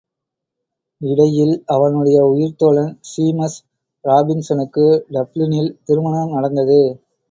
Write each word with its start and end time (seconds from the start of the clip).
இடையில், 1.01 1.53
அவனுடைய 1.67 2.17
உயிர்த்தோழன் 2.31 2.91
ஸீமஸ் 3.11 3.59
ராபின்ஸனுக்கு 4.05 4.85
டப்ளினில் 5.11 5.73
திருமணம் 5.85 6.35
நடந்தது. 6.35 6.81